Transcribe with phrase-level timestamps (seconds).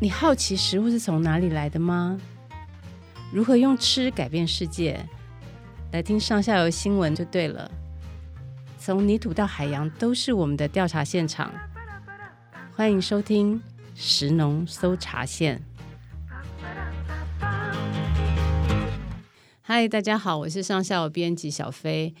[0.00, 2.20] 你好奇食物是从哪里来的吗？
[3.32, 5.04] 如何用吃改变世界？
[5.90, 7.68] 来听上下游新闻就对了。
[8.78, 11.52] 从泥土到海洋，都是我们的调查现场。
[12.76, 13.60] 欢迎收听
[13.96, 15.60] 食农搜查线。
[19.60, 22.14] 嗨，大家好，我是上下游编辑小飞。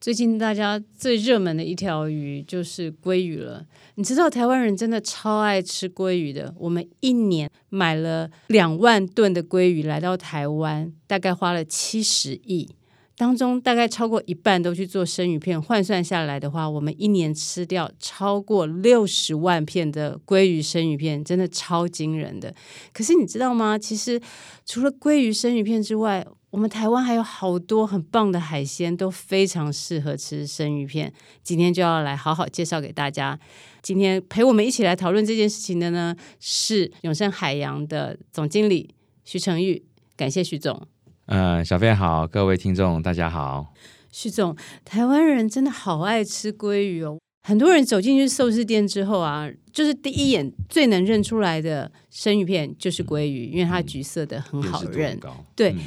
[0.00, 3.66] 最近大家最热门的一条鱼就是鲑鱼了。
[3.96, 6.54] 你知道台湾人真的超爱吃鲑鱼的。
[6.56, 12.68] 我们一年买了两万吨的鲑鱼来到台湾，大概花了七十亿，
[13.16, 15.60] 当中大概超过一半都去做生鱼片。
[15.60, 22.54] 换算下来的话，我们一年吃掉超过六十万片的鲑鱼生鱼片，真的超惊人的。
[22.92, 23.76] 可是你知道吗？
[23.76, 24.20] 其实
[24.64, 31.12] 除了鲑鱼生鱼片之外，我们台湾还有好多很棒的海鲜，都非常适合吃生鱼片。
[31.42, 33.38] 今天就要来好好介绍给大家。
[33.82, 39.84] 今天陪我们一起来讨论这件事情的呢，是永盛海洋的总经理徐成玉。
[40.16, 40.86] 感谢徐总。
[41.26, 43.74] 嗯、呃，小飞好，各位听众大家好。
[44.10, 47.18] 徐总，台湾人真的好爱吃鲑鱼哦。
[47.46, 55.18] 很多人走进去寿司店之后啊，就是第一眼最能认出来的生鱼片就是鲑鱼，嗯、因为它橘色的很好认。
[55.24, 55.72] 嗯、对。
[55.72, 55.78] 嗯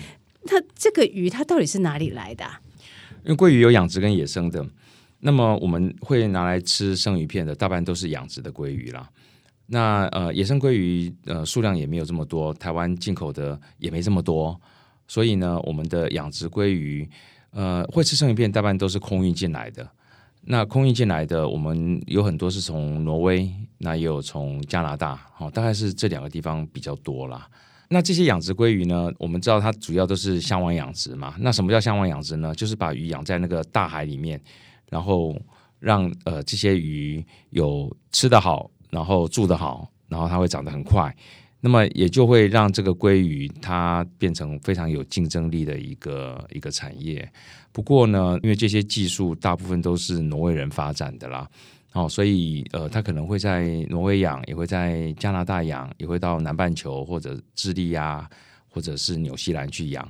[0.43, 2.59] 那这个鱼它到底是哪里来的啊？
[3.23, 4.65] 因为鲑鱼有养殖跟野生的，
[5.19, 9.07] 那么我们会拿来吃生鱼片的，大半都是养殖的鲑鱼啦。
[9.67, 14.59] 那呃，野生鲑鱼呃数量也没有这么多，台湾进口的也没这么多，
[15.07, 17.09] 所以呢，我们的养殖鲑鱼
[17.51, 19.87] 呃会吃生鱼片，大半都是空运进来的。
[20.43, 23.47] 那空运进来的，我们有很多是从挪威，
[23.77, 27.47] 那也有从加拿大，哦，大概是这两个地方比较多啦。
[27.93, 29.11] 那这些养殖鲑鱼呢？
[29.19, 31.35] 我们知道它主要都是向往养殖嘛。
[31.37, 32.55] 那什么叫向往养殖呢？
[32.55, 34.39] 就是把鱼养在那个大海里面，
[34.89, 35.37] 然后
[35.77, 41.13] 让呃这些鱼有吃得好，然后住得好，然后它会长得很快。
[41.59, 47.29] 那么也就会让这个鲑鱼它变成非常有竞争力的一个一个产业。
[47.73, 51.45] 不过呢，因为这些技术大部分都是挪威人发展的啦。
[51.93, 58.29] 哦，所以呃，他可能会在挪威养，也会在加拿大养，也会到南半球或者智利啊，
[58.69, 60.09] 或者是纽西兰去养。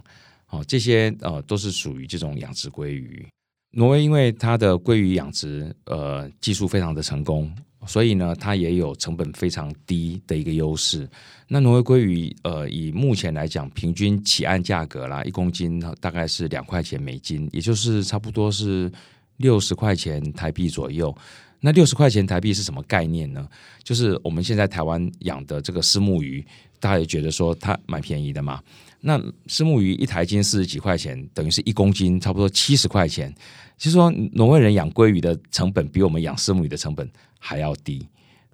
[0.51, 3.25] 哦，这些呃都是属于这种养殖鲑鱼。
[3.71, 7.51] 挪威因为它的鲑鱼养殖呃技术非常的成功，
[7.87, 11.09] 所以呢，它也有成本非常低的一个优势。
[11.47, 18.91] 那挪威鲑鱼呃以目前来讲，平均起岸价格啦，一公斤大概是两块钱美金，也就是差不多是
[19.37, 21.15] 六十块钱台币左右。
[21.61, 23.47] 那六十块钱台币是什么概念呢？
[23.83, 26.45] 就是我们现在台湾养的这个虱目鱼，
[26.79, 28.61] 大家也觉得说它蛮便宜的嘛。
[29.01, 29.17] 那
[29.47, 33.33] 虱目鱼一台斤四十几块钱，等于是一公斤差不多七十块钱。
[33.77, 38.07] 就是说，挪威人养鲑鱼的成本比我们养虱目鱼的成本还要低，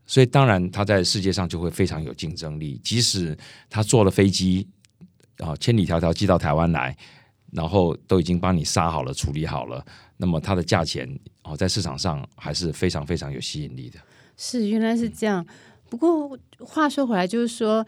[0.06, 2.80] 所以当然它在世界上就会非常有竞争力。
[2.82, 3.38] 即使
[3.70, 4.66] 他坐了飞机
[5.40, 6.96] 啊，千里迢迢寄到台湾来，
[7.52, 9.86] 然后都已经帮你杀好了、处理好了。
[10.18, 11.08] 那么它的价钱
[11.44, 14.00] 哦，在市场上还是非常非常有吸引力的。
[14.36, 15.46] 是，原来是这样。
[15.90, 17.86] 不过话说回来，就是说。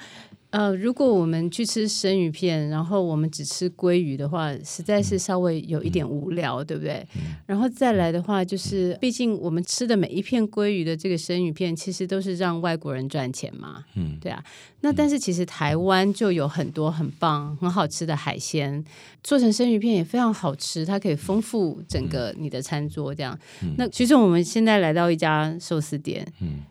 [0.52, 7.06] 呃，如果我们去吃生鱼片，然后我们只吃鲑鱼的话，实在是稍微有一点无聊，嗯、对不对？
[7.16, 14.44] 嗯、然后再来的话，就是毕竟我们吃的每一片鲑鱼的这个生鱼片，其实都是让外国人赚钱嘛，嗯，对啊。
[14.82, 18.84] 那但是其实台湾就有很多很棒、很好吃的海鲜，
[19.24, 23.14] 做成生鱼片也非常好吃，它可以丰富整个你的餐桌。
[23.14, 26.62] 这样，嗯、那其实我们现在来到一家寿司店，嗯。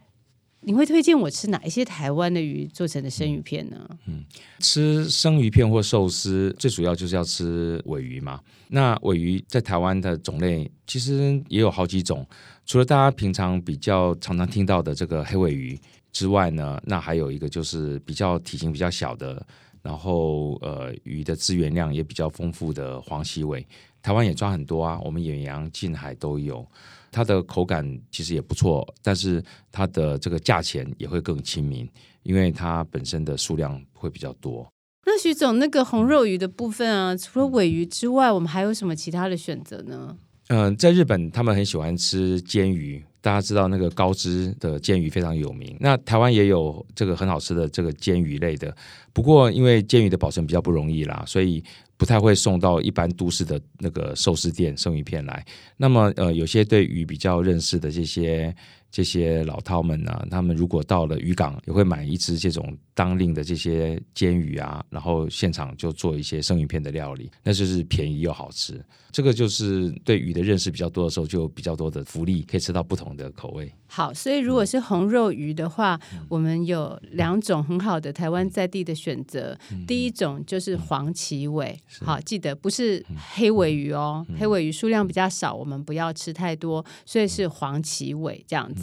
[0.60, 3.88] 你会推荐我吃哪一些台湾的鱼做成的生鱼片呢？
[4.06, 4.24] 嗯，
[4.58, 8.40] 吃生鱼片或寿司，最主要就是要吃尾鱼嘛。
[8.68, 12.26] 那尾鱼在台湾的种类其实也有好几种，
[12.66, 15.78] 除了大家平常比较常常听到的这个黑尾鱼
[16.12, 19.40] 之外呢，那还有一个就是比较体型比较小的，
[19.80, 23.64] 然后呃鱼的资源量也比较丰富的黄鳍尾，
[24.02, 26.66] 台湾也抓很多啊，我们远洋近海都有。
[27.10, 29.42] 它的口感其实也不错，但是
[29.72, 31.88] 它的这个价钱也会更亲民，
[32.22, 34.66] 因为它本身的数量会比较多。
[35.06, 40.16] 那徐总，那个红肉鱼的部分啊，除了尾鱼之外，我们还有什么其他的选择呢？
[40.48, 45.76] 嗯、呃，在日本，他们很喜欢吃煎鱼，大家知道那个高知的煎鱼非常有名。
[45.80, 48.74] 那台湾也有这个很好吃的这个煎鱼类的，
[49.12, 51.64] 不过因为煎鱼的保存比较不容易啦，所以。
[51.98, 55.44] 不太会送到一般都市的那个寿司店生鱼片来。
[55.76, 58.54] 那么，呃，有些对鱼比较认识的这些
[58.90, 68.82] 这些老饕们呢、啊，他们如果到了渔港，也会买一只这种当令的这些煎鱼啊，然后现场就做一些生鱼片的料理，那就是便宜又好吃。
[69.10, 73.72] 这个就是对鱼的认识比较多的时候，就有比较多的福利，可以吃到不同的口味。
[73.86, 79.58] 好，所以如果是红肉鱼的话，嗯、我们有两种很好的台湾在地的选择。
[79.72, 88.77] 嗯、第一种就是黄鳍尾，嗯、好，记得不是黑尾鱼哦，嗯、黑尾鱼数量比较少，我们不要吃太多，所以是黄鳍尾这样子。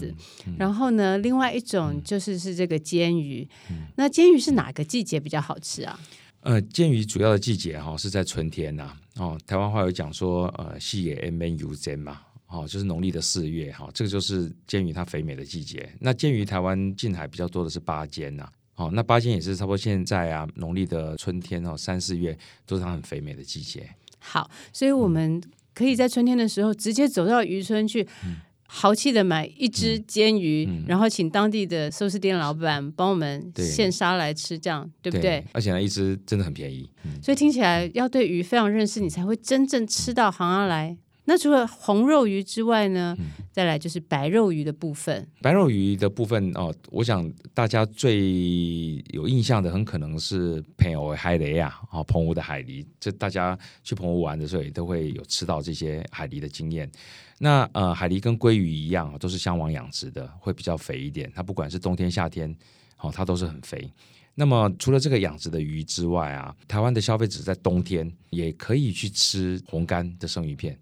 [0.57, 5.99] 然后呢，另外一种就是是这个煎鱼，嗯、那煎鱼是哪个季节比较好吃啊？
[6.41, 12.21] 呃，煎鱼主要的季节哈、哦、是在春天呐、啊，哦，台湾话有讲说，呃，细野 M N U 煎嘛。
[12.47, 15.89] 哦，就是农历的四月哈，这个就是煎鱼它肥美的季节。
[15.99, 23.89] 那煎鱼台湾近海比较多的是八煎呐，哦，那八煎也是差不多现在啊，农历的春天哦，三四月都是它很肥美的季节。
[24.19, 25.41] 好，所以我们
[25.73, 30.79] 可以在春天的时候直接走到渔村去，嗯、豪气的买一只煎鱼，嗯。
[30.81, 35.45] 嗯、然后请当地的寿司店老板帮我们现杀来吃，这样对，对不对？
[35.53, 40.97] 而且呢，一只真的很便宜，嗯、所以听起来要对鱼非常认识，你才会真正吃到行阿来。
[41.27, 45.27] 那除了红肉鱼之外呢，嗯、再来就是白肉鱼的部分。
[45.41, 52.85] 白肉鱼的部分哦，我想大家最有印象的，很可能是澎湖海雷啊，哦，澎湖的海狸。
[52.99, 56.89] 这大家去澎湖玩的时候，也都会有吃到这些海狸的经验。
[57.39, 61.31] 那呃，海狸跟鲑鱼一样，都是箱网养殖的，会比较肥一点。
[61.35, 62.55] 它不管是冬天夏天，
[62.99, 63.91] 哦，它都是很肥。
[64.37, 70.77] 那么除了这个养殖的鱼之外啊，台湾的消费者在冬天也可以去吃红干的生鱼片。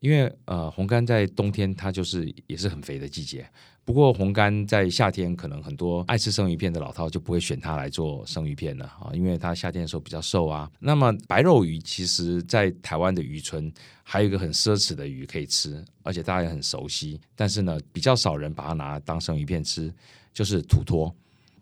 [0.00, 3.48] 因为呃，红干在冬天它就是也是很肥的季节。
[3.84, 10.70] 不过红干在夏天可能很多爱吃生鱼片的老饕就不会选它来做生鱼片了啊，因为它夏天的时候比较瘦啊。
[10.78, 13.72] 那么白肉鱼其实，在台湾的渔村
[14.02, 19.90] 还有一个很奢侈的鱼可以吃，而且大家也很熟悉，但是呢，比较少人把它拿来当生鱼片吃，
[20.34, 21.14] 就是土托。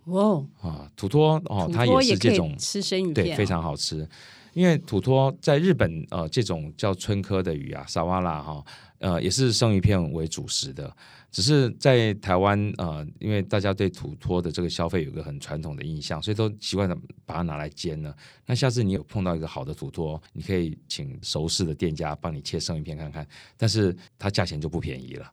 [0.07, 4.09] 哦啊，土托哦，它也是这种吃生鱼片，对，非常好吃。
[4.57, 8.65] 因为土托在日本，呃，这种叫春科的鱼啊，萨瓦拉哈，
[9.01, 10.91] 呃，也是生鱼片为主食的。
[11.31, 18.15] 只是在台湾，呃，因为大家对土托的这个消费有个很传统的印象，所以都习惯的把它拿来煎呢。
[18.47, 25.31] 那下次你有碰到一个好的土托，你可以请熟识的店家帮你切生鱼片看看，但是它价钱就不便宜了。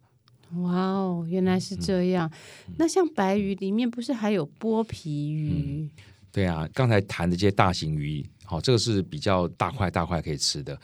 [0.56, 2.30] 哇哦，原来是这样。
[2.68, 5.50] 嗯、那像白鱼里面不是还有剥皮鱼？
[5.50, 5.90] 嗯、
[6.34, 8.28] 对啊，刚才谈的这些大型鱼。
[8.44, 10.78] 好，这个是比较大块大块可以吃的。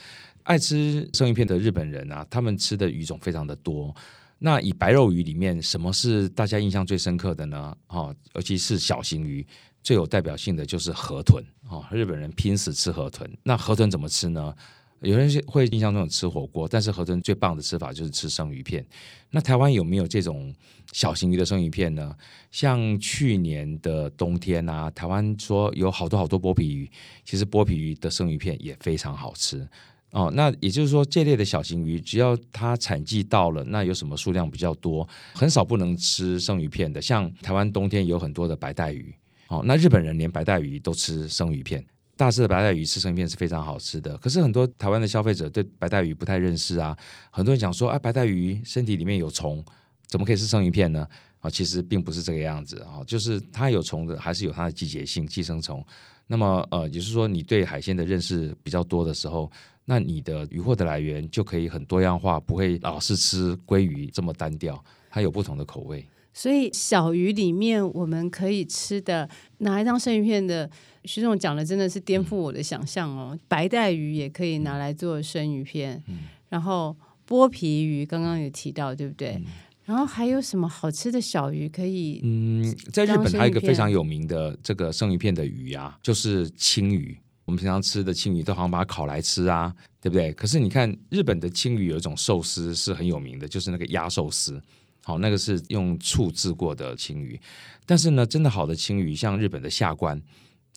[0.43, 3.93] 爱吃生鱼片的日本人啊，他们吃的鱼种非常的多。
[4.37, 7.75] 那以白肉鱼里面，什么是大家印象最深刻的呢？
[7.87, 9.45] 哦，尤其是小型鱼，
[9.83, 11.43] 最有代表性的就是河豚。
[11.67, 13.29] 哦，日本人拼死吃河豚。
[13.43, 14.55] 那河豚怎么吃呢？
[15.01, 18.85] 有人会印象中有吃火锅，但是河豚最棒的吃法就是吃生鱼片。
[19.29, 20.53] 那台湾有没有这种
[20.91, 22.15] 小型鱼的生鱼片呢？
[22.51, 26.89] 像去年的冬天啊，台湾说有好多好多剥皮鱼，
[27.23, 29.65] 其实剥皮鱼的生鱼片也非常好吃
[30.11, 30.31] 哦。
[30.33, 37.01] 那也就是说，这类的小型鱼，只要它产季到了，那有什么数量比较多，很少不能吃生鱼片的。
[37.01, 39.13] 像台湾冬天有很多的白带鱼，
[39.47, 41.85] 哦，那日本人连白带鱼都吃生鱼片。
[42.19, 46.93] 大只的白带鱼吃生鱼片是非常好吃的，可是很多台湾的消费者对白带鱼不太认识啊。
[47.31, 49.63] 很多人讲说，哎，白带鱼身体里面有虫，
[50.05, 51.07] 怎么可以吃生鱼片呢？
[51.39, 55.81] 啊，其实并不是这个样子啊，就是它有虫的，还是有它的季节性寄生虫。
[56.27, 59.49] 那么，呃，也是说，你对海鲜的认识比较多的时候，
[59.85, 66.05] 那你的渔获的来源就可以很多样化，不会老是吃鲑鱼这么单调，它有不同的口味。
[66.39, 70.71] 所以小鱼里面我们可以吃的拿来当生鱼片的，
[71.03, 73.31] 徐总讲的真的是颠覆我的想象哦。
[73.33, 76.95] 嗯、白带鱼也可以拿来做生鱼片，嗯、然后
[77.27, 79.31] 剥皮鱼刚刚有提到对不对？
[79.31, 79.43] 嗯、
[79.83, 82.21] 然后还有什么好吃的小鱼可以？
[82.23, 87.17] 嗯，在日本还有一个非常有名的这个生鱼片的鱼啊，就是青鱼。
[87.43, 90.31] 我们平常吃的青鱼都好像把它烤来吃啊，对不对？
[90.31, 94.61] 可是你看日本的青鱼有一种寿司是很有名的，就是那个鸭寿司。
[95.09, 97.39] 好，那个是用醋制过的青鱼，
[97.83, 100.21] 但是呢，真的好的青鱼，像日本的下关，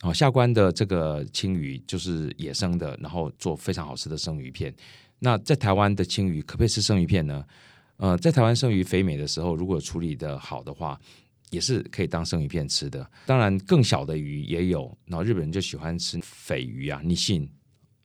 [0.01, 4.73] 哦，下关的这个青鱼就是野生的，然后做非常好吃的生鱼片。
[5.19, 7.45] 那在台湾的青鱼可不可以吃生鱼片呢？
[7.97, 10.99] 呃，在台湾生鱼肥美的时候，如果处理的好的话，
[11.51, 13.07] 也是可以当生鱼片吃的。
[13.27, 17.47] 当然，更小的鱼也有，然后日本人就喜欢吃鲱鱼啊、尼信，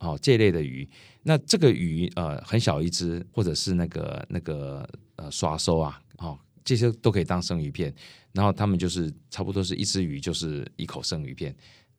[0.00, 0.86] 哦，这类的鱼。
[1.22, 5.98] 那这个鱼呃很小一只，或者是那个那个呃刷收啊。
[6.18, 7.92] 哦，这些都可以当生鱼片，
[8.32, 11.54] 然后他们就是差不多是一只鱼就是一口生鱼片。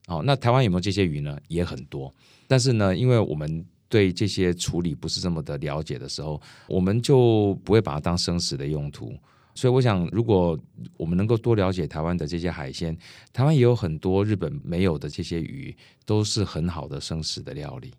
[0.07, 1.37] 哦，那台湾有没有这些鱼呢？
[1.47, 2.13] 也很多，
[2.47, 9.15] 但是呢，因为我们对这些处理不是这么的了解的时候，我们就不会把它当生食的用途。
[9.55, 10.57] 所以我想，如果
[10.95, 12.97] 我们能够多了解台湾的这些海鲜，
[13.33, 17.93] 台湾也有很多日本没有的这些鱼，都是很好的生食的料理。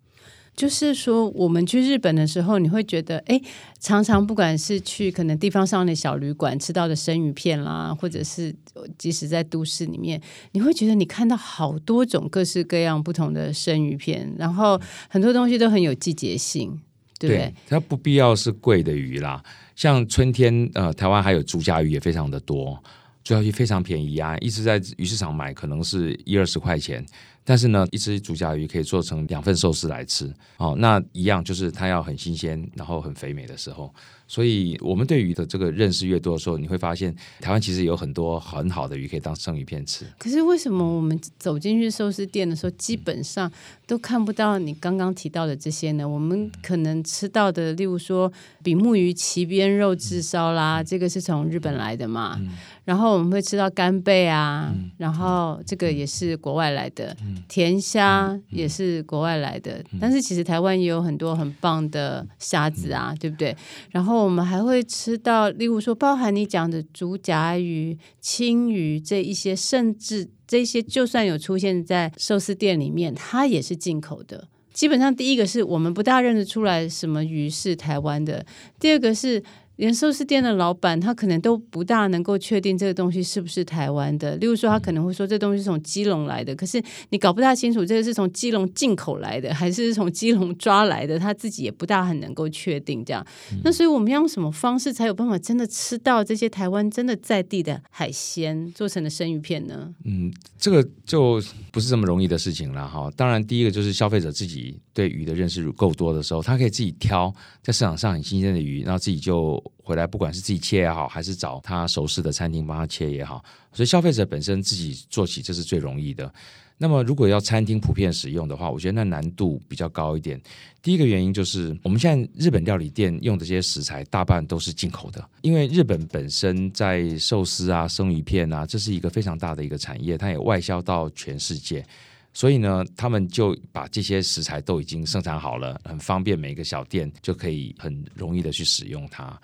[0.55, 3.41] 就是说，我们去日本的时候，你会觉得，哎，
[3.79, 8.53] 常常不管是去可能地方上的小旅馆吃到的生鱼片啦，或者是
[8.97, 14.79] 即使在都市里面，你会觉得你看到好多种各式各样不同的生鱼片，然后
[15.09, 16.79] 很多东西都很有季节性，
[17.17, 17.53] 对？
[17.67, 19.41] 它不必要是贵的鱼啦，
[19.75, 22.77] 像春天，呃，台湾还有竹筴鱼也非常的多，
[23.23, 27.03] 竹筴鱼非常便宜啊，一直在鱼市场买，可能是一二十块钱。
[27.51, 33.93] 但是呢，一只竹甲鱼可以做成两份寿司来吃，哦，那一样就是它要很新鲜，然后很肥美的时候。
[34.25, 40.05] 所以，我们对鱼的这个认识越多的时候，你会发现台湾其实有很多很好的鱼可以当生鱼片吃。
[40.17, 43.51] 可是，为什么我们走进去寿司店的时候，基本上
[43.85, 46.07] 都看不到你刚刚提到的这些呢？
[46.07, 48.31] 我们可能吃到的，例如说
[48.63, 52.39] 比目鱼鳍边肉炙烧啦，这个是从日本来的嘛。
[52.85, 57.15] 然后我们会吃到干贝啊，然后这个也是国外来的。
[57.47, 59.83] 甜虾也是国外来的。
[59.99, 63.53] 但是其实台湾也有很多很棒的虾子啊，对不对？
[63.89, 64.21] 然后。
[64.21, 74.47] 我们还会吃到，例如说，包含你讲的竹夹鱼、青鱼这一些，甚至这些，就算有出现在寿司店里面，它也是进口的。
[74.73, 78.45] 基本上，第一个是我们不大认得出来什么鱼是台湾的，
[78.79, 79.41] 第二个是。
[79.81, 84.35] 连寿司店的老板，他可能都不大能够确定这个东西是不是台湾的。
[84.35, 93.25] 例如说，他可能会说这东西是从基隆来的，可是你搞不大清楚这个是从基隆进口来的，还是从基隆抓来的，他自己也不大很能够确定这样。
[93.63, 99.91] 那所以我们要用什么方式才有办法真的吃到这些台湾真的在地的海鲜做成的生鱼片呢？
[100.05, 103.11] 嗯，这个就不是这么容易的事情了哈。
[103.17, 107.33] 当然，第一个就是消费者自己对鱼的认识够多的时候，他可以自己挑
[107.63, 109.59] 在市场上很新鲜的鱼，然后自己就。
[109.83, 116.31] 回来，不管是自己切也好，还是找他熟识的餐厅帮他切也好，所以消费者本身自己做起这是最容易的。
[116.77, 120.41] 那么，如果要餐厅普遍使用的话，我觉得那难度比较高一点。
[120.81, 131.85] 第一个原因就是，我们现在日本料理店用的这些食材大半都是进口的，因为日本本身在寿司啊、生鱼片啊，这是一个非常大的一个产业，它也外销到全世界。
[132.33, 139.39] 所以呢，他们就把这些食材都已经生产好了，很方便，每个小店就可以很容易的去使用它。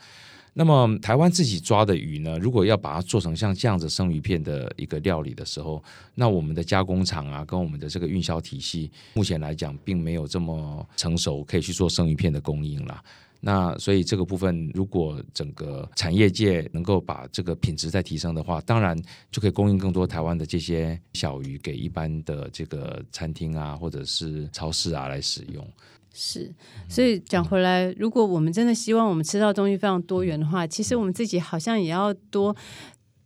[0.54, 5.84] 那么台湾自己抓的鱼呢，如果要把它做成像这样子生鱼片的一个料理的时候，
[6.16, 13.04] 那我们的加工厂啊，跟我们的这个运销体系，目前来讲并没有这么成熟，可以去做生鱼片的供应了。
[13.40, 18.98] 那所以这个部分，如果整个产业界能够把这个品质再提升的话，当然
[19.32, 25.66] 就可以供应更多台湾的这些小鱼给一般的这个餐厅啊，或者是超市啊来使用。
[26.14, 26.52] 是，
[26.90, 32.56] 所以讲回来，如果我们真的希望我们吃到东西非常多元的话，其实我们自己好像也要多。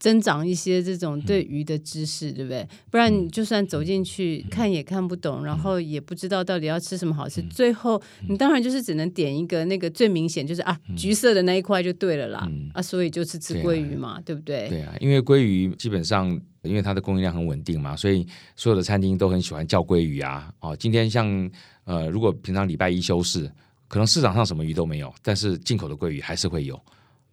[0.02, 2.68] 增长一些这种对鱼的知识，对不对？
[2.90, 7.40] 不然你就算走进去看也看不懂，然后也不知道到底要吃什么好吃。
[7.44, 14.68] 最后你当然就是只能点一个那个最明显就是啊橘色的那一块就对了啦啊，所以就是吃鲑鱼嘛，对不对？
[14.70, 16.28] 对啊，因为鲑鱼基本上
[16.64, 20.52] 因为它的供应量很稳定嘛，所以所有的餐厅都很喜欢叫鲑鱼啊。
[20.62, 21.48] 哦，今天像
[21.84, 23.48] 呃，如果平常礼拜一休市，
[23.88, 26.80] 可能市场上什么鱼都没有，但是进口的鲑鱼还是会有。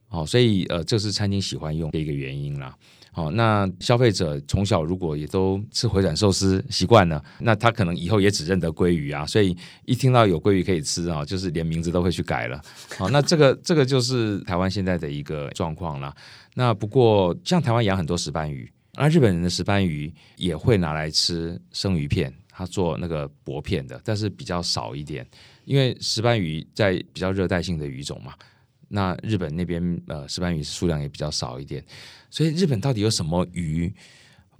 [0.09, 2.75] 哦，所以呃，这是餐厅喜欢用的一个原因啦。
[3.11, 9.27] 好，那消费者从小如果也都吃回转寿司习惯了，那他可能以后也只认得鲑鱼啊。
[9.27, 12.62] 所以一听到有鲑鱼可以吃啊，就是连名字都会去改了。
[12.97, 16.15] 好，那这个这个就是台湾现在的一个状况啦。
[16.55, 25.27] 那不过像台湾养很多石斑鱼，那日本人的石斑鱼也会拿来吃生鱼片，他做那个薄片的，但是比较少一点，
[25.65, 28.33] 因为石斑鱼在比较热带性的鱼种嘛。
[28.88, 31.85] 那日本那边呃，石斑鱼数量也比较少一点，
[32.30, 33.92] 所以日本到底有什么鱼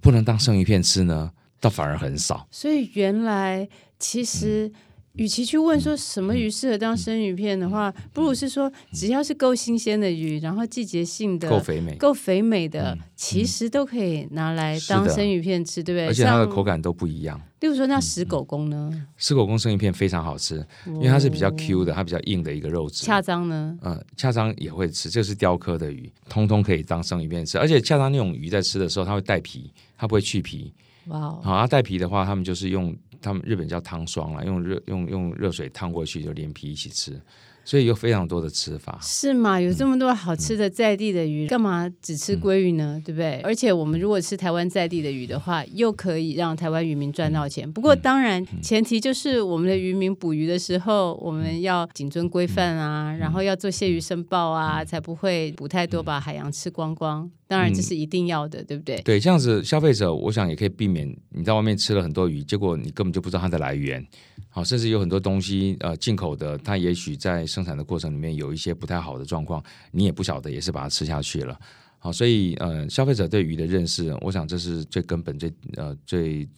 [0.00, 1.32] 不能当生鱼片吃呢？
[1.61, 2.47] 倒反而很少。
[2.50, 3.68] 所以原来
[3.99, 4.73] 其实。
[5.18, 16.06] 与其去问说什么鱼适合当生鱼片的话，不如是说只要是够新鲜的鱼，然后季节性的够肥美、够肥美的，其实都可以拿来当生鱼片吃，对不对？
[16.06, 17.40] 而且它的口感都不一样。
[17.60, 19.06] 例如说那石狗公呢？
[19.16, 23.04] 石狗公生鱼片非常好吃，因为它是比较 Q 的，它比较硬的一个肉质。
[23.04, 23.76] 恰章呢？
[23.82, 27.58] 嗯，恰章也会吃，这是雕刻的鱼，通通可以当生鱼片吃。
[27.58, 30.72] 而且恰章那种鱼在吃的时候，它会带皮，它不会去皮。
[31.06, 37.20] 哇，好，它带皮的话，他们就是用他们日本叫汤霜啊，用热用用热水烫过去就连皮一起吃。
[37.68, 39.60] 所以有非常多的吃法，是吗？
[39.60, 42.94] 有这么多好吃的在地的鱼，嗯、干嘛只吃鲑鱼呢？
[42.96, 43.42] 嗯、对不对？
[43.42, 47.70] 而且我们如果吃台湾在地的鱼的话，又可以让台湾渔民赚到钱。
[47.70, 57.30] 不过当然，前提就是我们的渔民捕鱼的时候，我们要谨遵规范啊，然后要做谢鱼申报啊，才不会捕太多把海洋吃光光。
[57.46, 59.00] 当然这是一定要的，对不对？
[59.02, 64.06] 对，这样子消费者，我想也可以避免你在外面吃了很多鱼，结果你根本就不知道它的来源。
[64.50, 69.61] 好，甚至有很多东西，呃，进口的，它也许在生产的过程里面有一些不太好的状况，
[69.91, 71.59] 你也不晓得，也是把它吃下去了。
[71.99, 76.49] 好，所以，呃，消费者对鱼的认识，我想这是最根本、最呃、最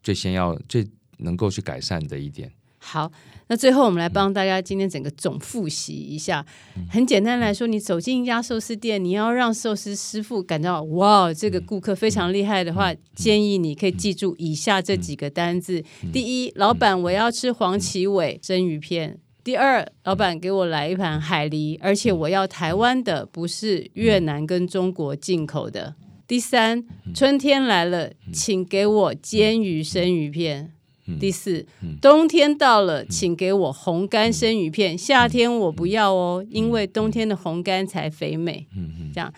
[0.00, 0.86] 最先要、最
[1.18, 2.48] 能够去改善的一点。
[2.78, 3.10] 好，
[3.48, 6.46] 那最后我们来帮大家今天整个总复习一下。
[6.76, 25.94] 嗯、很简单来说，你走进一家寿司店，你要让寿司师傅感到哇，这个顾客非常厉害的话，嗯、建议你可以记住以下这几个单字：嗯、第一，老板，我要吃黄鳍尾蒸鱼片；第二，老板，给我来一盘海鱺，而且我要台湾的，不是越南跟中国进口的；
[26.26, 26.84] 第三，
[27.14, 30.72] 春天来了，请给我煎鱼生鱼片。
[31.20, 31.64] 第四，
[32.02, 34.98] 冬天到了，请给我红干生鱼片。
[34.98, 38.66] 夏天我不要哦，因为冬天的红干才肥美。
[39.14, 39.32] 这样。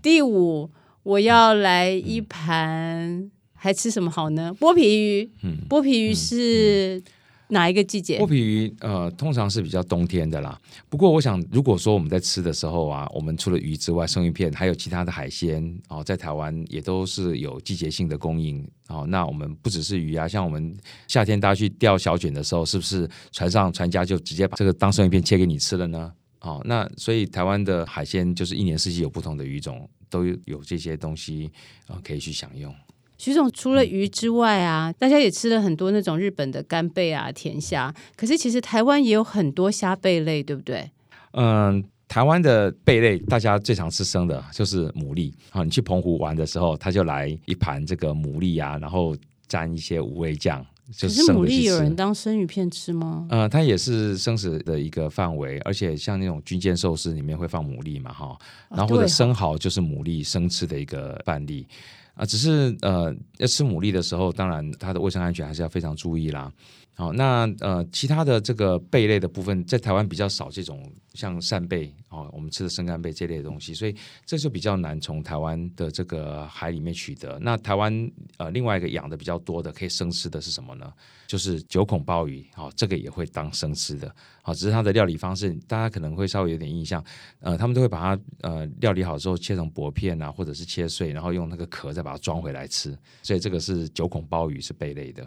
[0.00, 0.70] 第五，
[1.02, 4.54] 我要来一盘，还吃什么好呢？
[4.60, 5.30] 剥皮鱼。
[5.68, 7.02] 剥皮鱼是。
[7.48, 8.18] 哪一个季节？
[8.18, 10.60] 剥皮鱼，呃，通常是比较冬天的啦。
[10.88, 19.06] 不过，我想，如果说我们在吃的时候啊，我们除了鱼之外，生鱼片还有其他的海鲜哦，在台湾也都是有季节性的供应哦。
[19.08, 20.76] 那我们不只是鱼啊，像我们
[21.06, 26.12] 夏天大家去钓小卷的时候，是不是船上船家就直接把这个当生鱼片切给你吃了呢？
[26.40, 31.50] 哦，那所以台湾的海鲜就是一年四季有不同的鱼种，都有这些东西
[31.86, 32.72] 啊，可以去享用。
[33.18, 37.92] 徐总，除了鱼之外啊，大家也吃了很多那种日本的干贝啊、甜虾。
[38.16, 40.88] 可是其实台湾也有很多虾贝类，对不对？
[41.32, 45.32] 嗯，台湾的贝类大家最常吃生的就是牡蛎。
[45.50, 49.16] 啊，你去澎湖玩的时候，他就来一盘这个牡蛎啊，然后
[49.48, 50.64] 沾一些五味酱。
[50.96, 53.26] 就可是牡蛎有人当生鱼片吃吗？
[53.30, 58.38] 嗯，它也是生食的一个范围，而且像那种军舰寿司里面会放牡蛎嘛，哈，
[58.70, 61.66] 然后或者生蚝就是牡蛎生吃的一个范例。
[62.07, 66.52] 啊，啊只是呃，要吃牡蛎的时候，当然它的卫生安全还是要非常注意啦。
[66.94, 73.94] 好，那呃，其他的这个贝类的部分，在台湾比较少这种像扇贝哦，我们吃的生干贝这类的东西，所以
[74.26, 77.38] 这就比较难从台湾的这个海里面取得。
[77.40, 80.92] 那台湾呃，另外一个养的比较多的可以生吃的是什么呢？
[81.28, 84.12] 就是九孔鲍鱼，好，这个也会当生吃的。
[84.42, 87.04] 好，只是它的料理方式，大家可能会稍微有点印象，
[87.38, 92.96] 呃，他们都会把它呃料理好之后切成薄片啊，或者是切碎，然后用那个壳再把它装回来吃。
[93.22, 95.24] 所以这个是九孔鲍鱼，是贝类的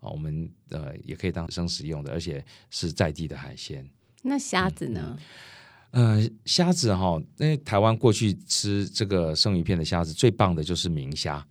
[0.00, 0.10] 啊。
[0.10, 3.88] 我们呃也可以当生食用的，而且是在地的海鲜。
[4.22, 5.18] 那虾子呢？
[5.90, 11.46] 嗯、呃，虾子哈，因为台湾过去吃这个生鱼片的虾子最棒的就是明虾。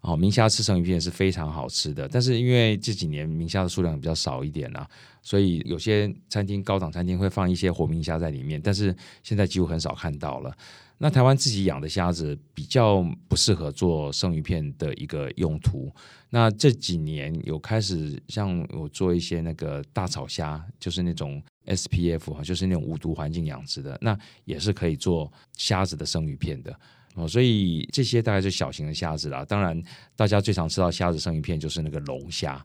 [0.00, 4.88] 哦，明虾吃生鱼片是非常好吃的，但是因为这几年明虾的数量比较少一点啦，
[5.20, 10.56] 所以有些餐厅高档餐厅会放一些活明虾在里面，但是现在几乎很少看到了。
[10.98, 15.92] 那台湾自己养的虾子比较不适合做生鱼片的一个用途。
[16.30, 26.74] 那这几年有开始像我做一些那个大草虾，就是那种 SPF 哈就是那种无毒环境养殖的，那也是可以做虾子的生鱼片的
[27.14, 27.28] 哦。
[27.28, 29.44] 所以这些大概是小型的虾子啦。
[29.44, 29.80] 当然，
[30.16, 32.64] 大家最常吃到虾子生鱼片就是那个龙虾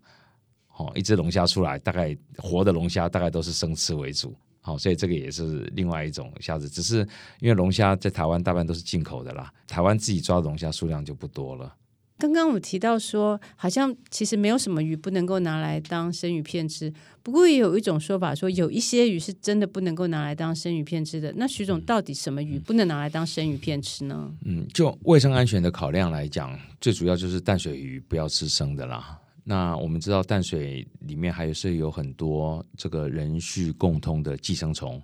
[0.78, 4.34] 哦，一只龙虾出来，大概活的龙虾大概都是生吃为主。
[4.62, 7.00] 好，所以这个也是另外一种虾子，只是
[7.40, 11.76] 因为龙虾在台湾大半都是进口的啦，台湾自己抓的龙虾数量就不多了。
[12.20, 16.94] 刚刚我提到说，好像其实没有什么鱼不能够拿来当生鱼片吃，
[17.24, 21.34] 不过也有一种说法说，有一些鱼是真的不能够拿来当生鱼片吃的。
[21.36, 24.32] 那徐总，到底什么鱼不能拿来当生鱼片吃呢？
[24.46, 29.18] 嗯，就卫生安全的考量来讲，最主要就是淡水鱼不要吃生的啦。
[29.44, 35.02] 那我们知道淡水里面还是有很多这个人畜共通的寄生虫，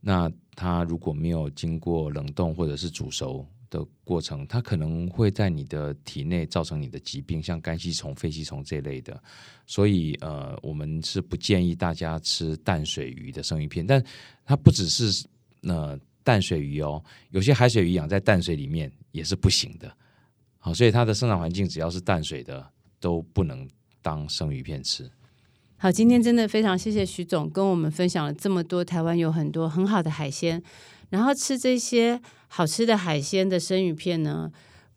[0.00, 9.22] 那它如果没有经过冷冻或者是煮熟的过程，它可能会在你的体内造成你的疾病，像肝吸虫、肺吸虫这类的。
[9.66, 14.04] 所以呃，我们是不建议大家吃淡水鱼的生鱼片，但
[14.44, 15.24] 它不只是
[15.62, 19.96] 呃淡水鱼哦，有些海水鱼养在淡水里面也是不行的。
[20.58, 22.68] 好，所以它的生长环境只要是淡水的。
[23.00, 23.68] 都不能
[24.02, 25.10] 当生鱼片吃。
[25.76, 30.62] 好，今天真的非常谢谢徐总跟我们分享了这么多台湾有很多很好的海鲜，
[31.08, 34.52] 然后吃这些好吃的海鲜的生鱼片呢，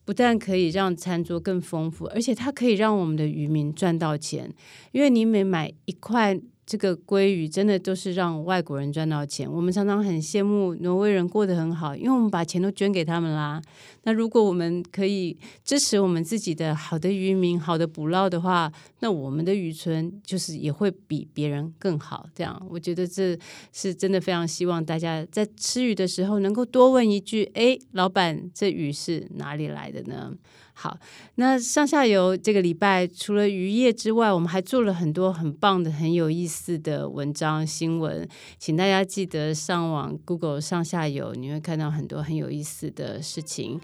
[0.05, 4.53] 不但可以让餐桌更丰富，而且它可以让我们的渔民赚到钱，
[4.91, 6.39] 因为你每买一块。
[6.65, 9.51] 这个鲑鱼真的都是让外国人赚到钱。
[9.51, 13.61] 我们常常很羡慕挪威人过得很好，因为我们把钱都捐给他们啦。
[14.03, 22.27] 那如果我们可以支持我们自己的好的渔民、好的捕捞的话，那我们的渔村就是也会比别人更好。
[22.33, 23.37] 这样，我觉得这
[23.71, 30.33] 是真的非常希望大家在吃鱼的时候能够多问一句：“哎，老板，这鱼是哪里来的呢？”
[30.75, 30.97] 好，
[31.35, 43.79] 那上下游这个礼拜除了渔业之外，我们还做了很多很棒的、很有意思的文章新闻，请大家记得上网 Google 上下游，你会看到很多很有意思的事情。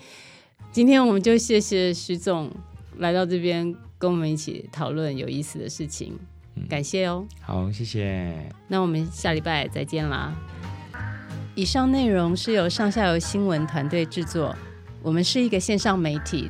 [0.72, 2.52] 今天我们就谢谢徐总
[2.98, 6.18] 来到这边跟我们一起讨论有意思的事情，
[6.68, 7.26] 感谢哦。
[7.40, 8.52] 好，谢谢。
[8.68, 10.36] 那我们下礼拜再见啦。
[11.56, 14.56] 以上内容是由上下游新闻团队制作，
[15.04, 16.50] 我们是一个线上媒体。